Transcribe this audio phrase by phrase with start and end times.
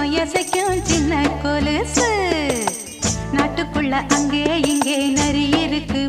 [0.00, 2.10] எசைக்கும் சின்ன கொலுசு.
[3.32, 6.01] நாட்டுக்குள்ள அங்கே இங்கே நிறைய இருக்கு.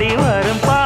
[0.00, 0.77] பாடி வரும் பா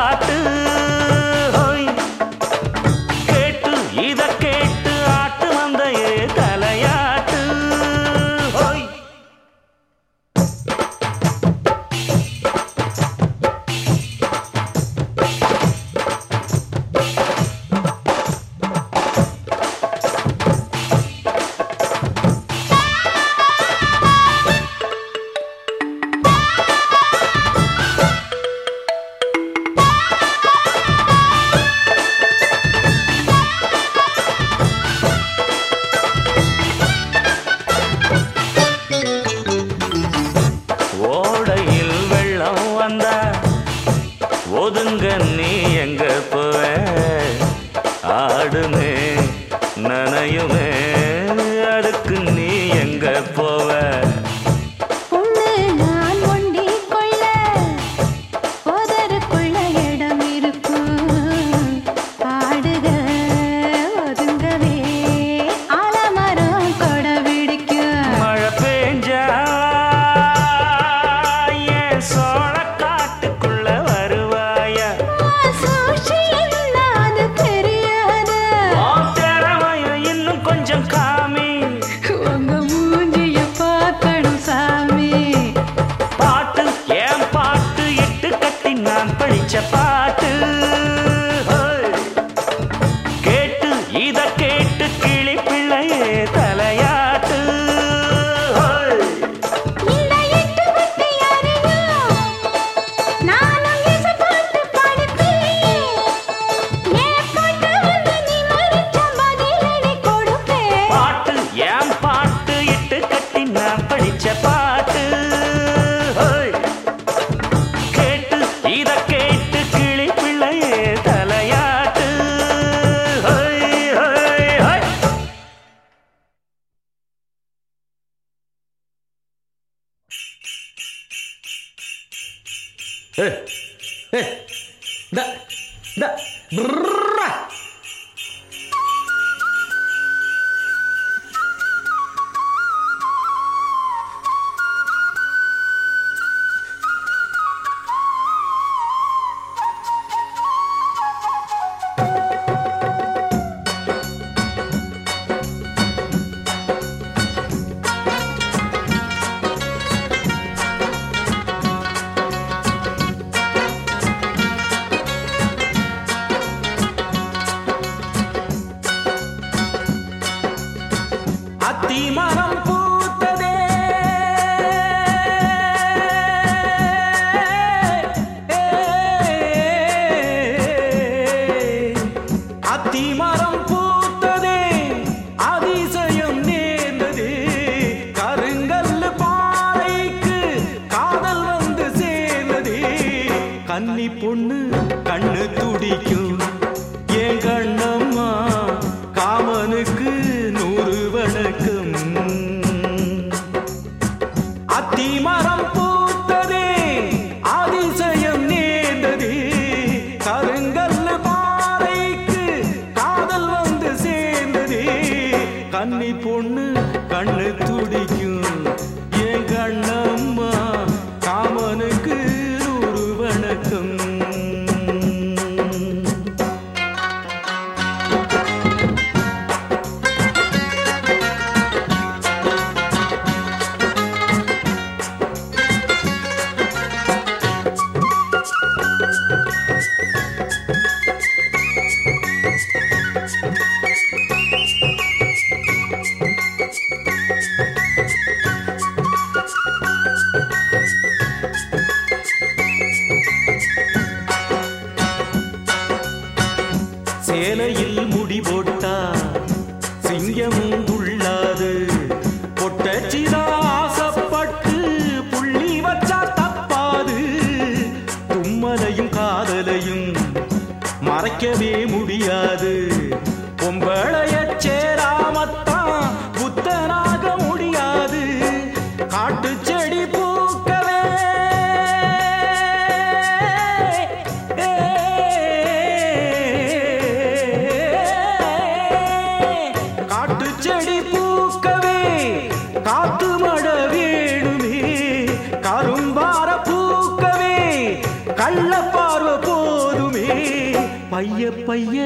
[301.72, 301.98] பைய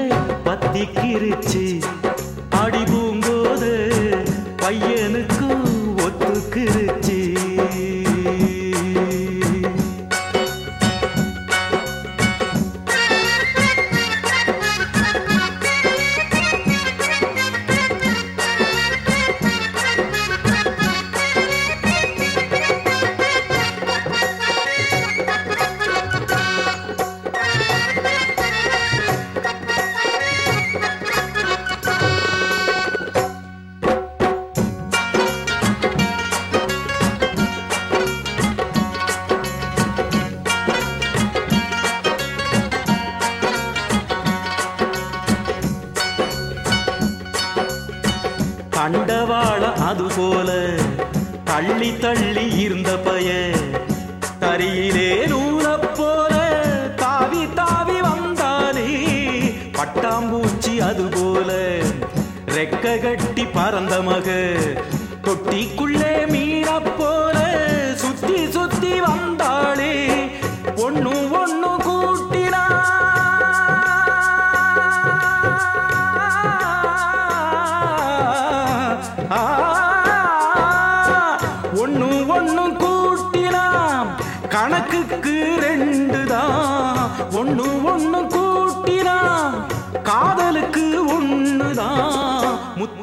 [0.45, 1.63] பத்திக்கிருச்சு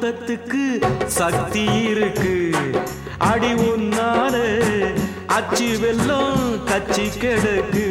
[0.04, 0.64] யுத்தத்துக்கு
[1.06, 2.50] சக்தி இருக்கு.
[3.18, 4.34] அடி உன்னால
[5.26, 7.86] அச்சு வெல்லம் கச்சி கிடக்கு.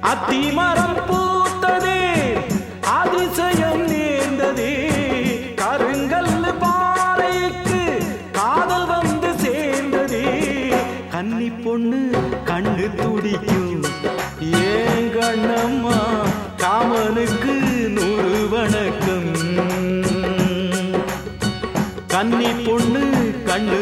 [0.00, 0.97] அத்தி மரம்
[22.06, 23.02] கண்ணி பொண்ணு
[23.46, 23.78] கண்ணு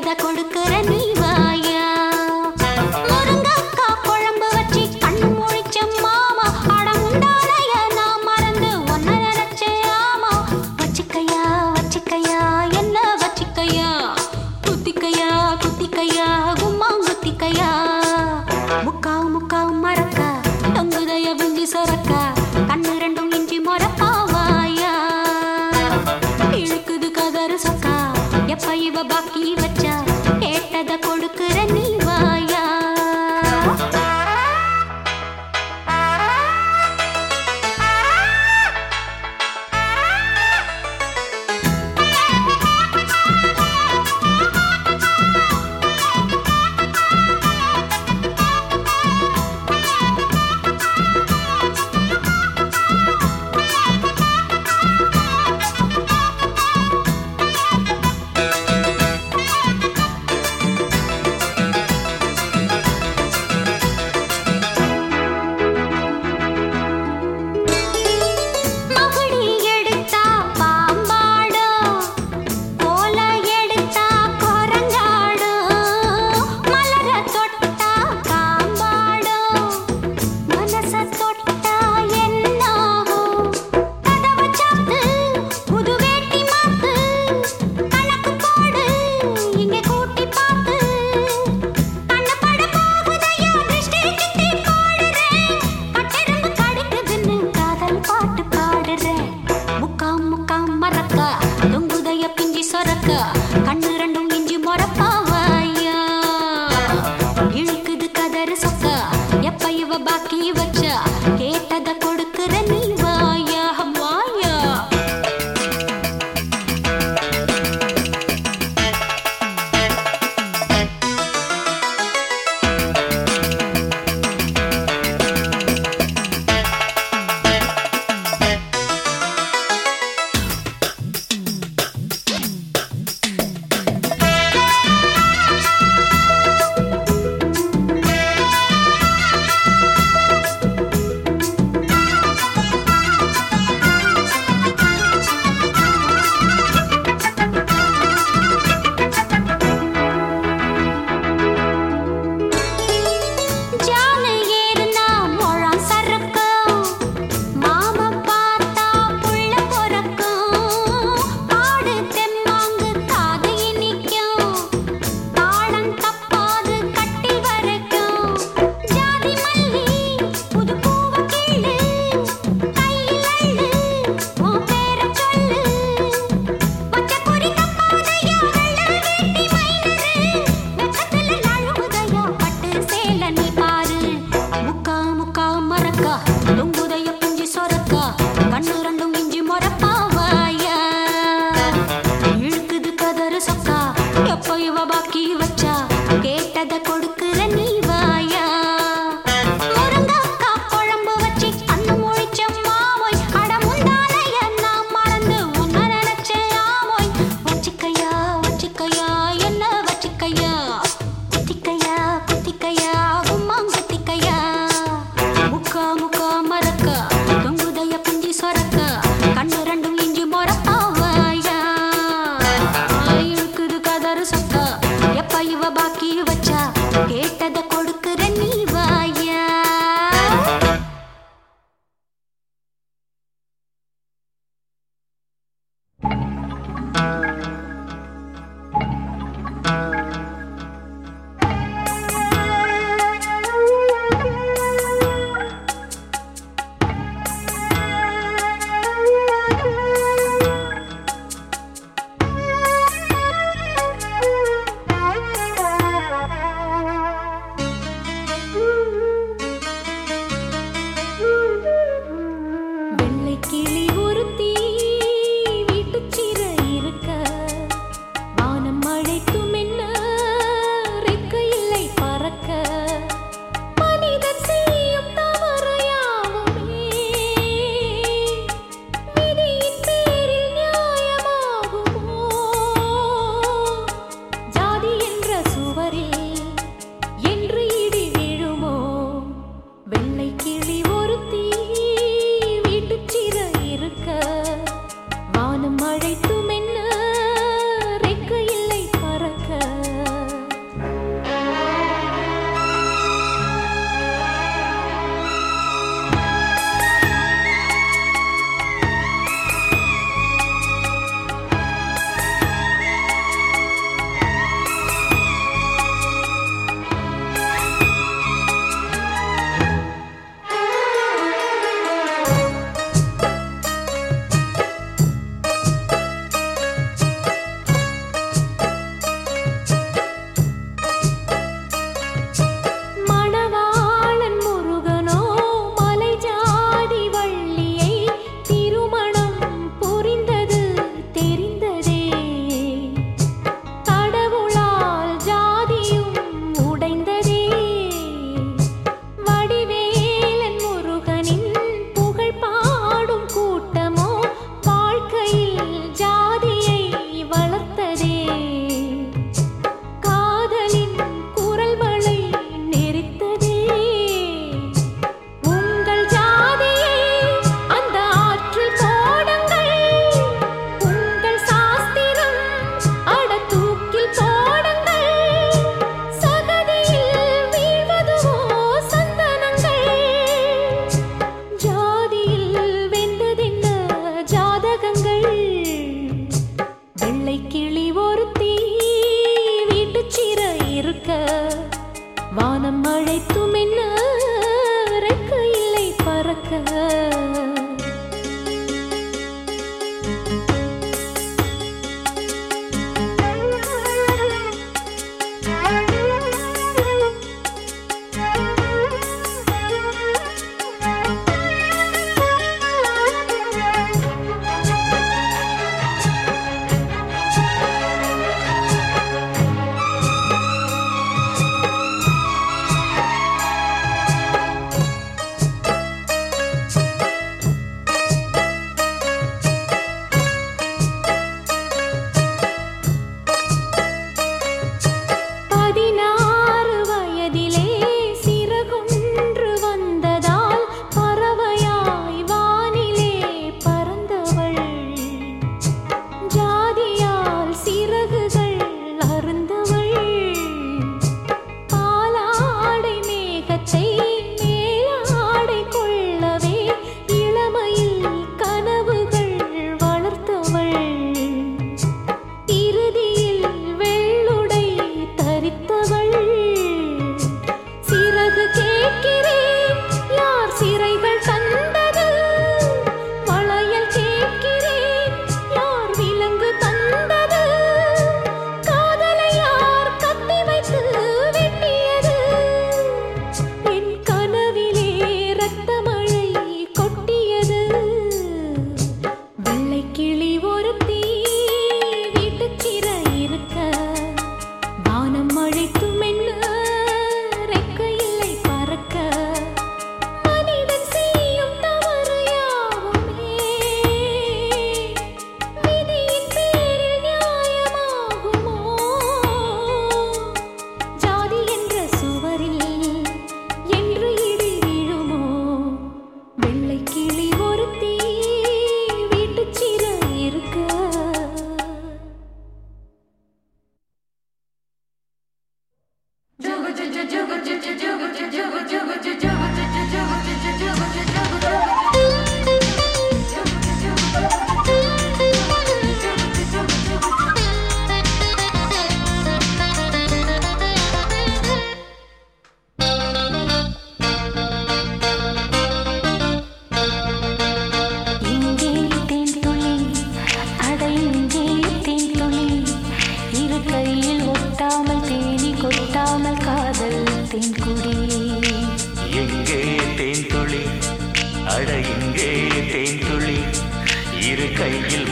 [0.00, 0.27] だこ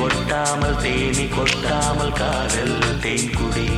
[0.07, 3.69] கொட்டாமல் தேனி கொட்டாமல் காதல் தேன்குடி.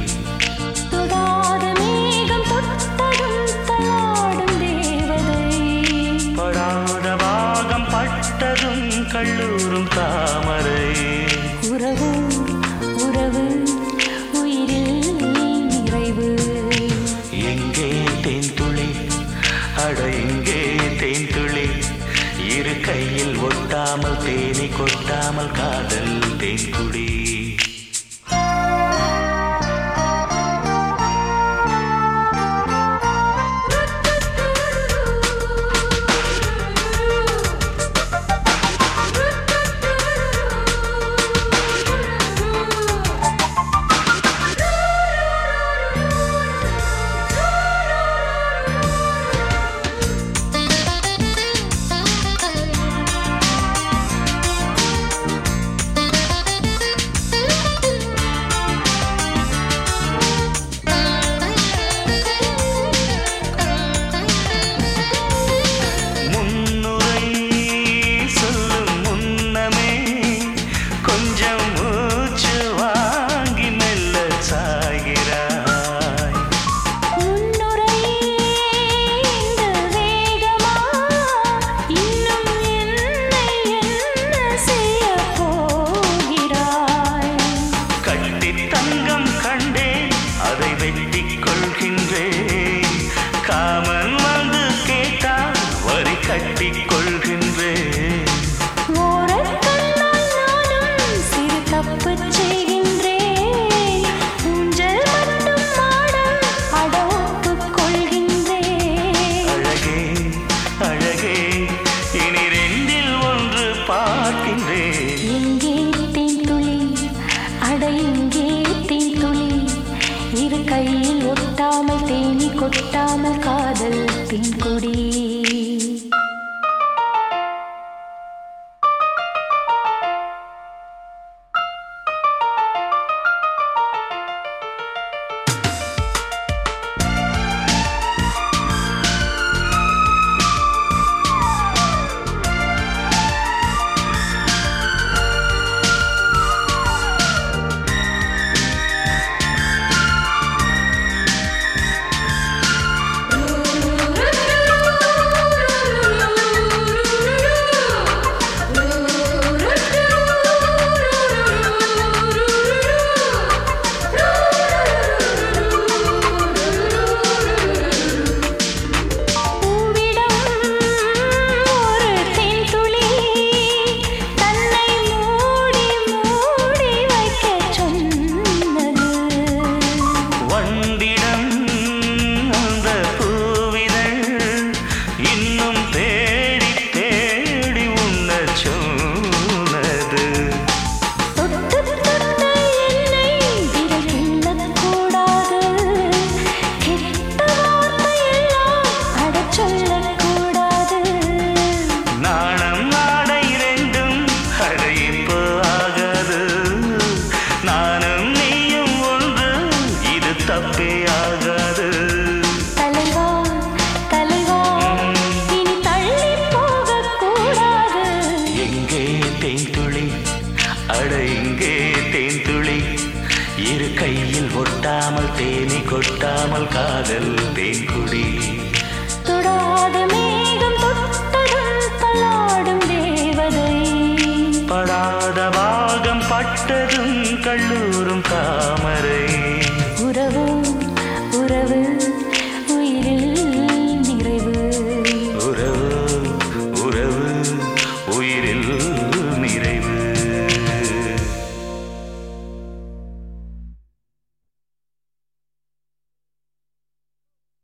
[24.66, 27.27] கொட்டாமல் காதல் தேன்குடி
[91.80, 92.96] வாழ்கின்றேன்
[93.48, 93.87] காம